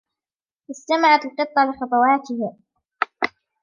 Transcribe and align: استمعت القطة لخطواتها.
استمعت 0.69 1.25
القطة 1.25 1.61
لخطواتها. 1.65 2.55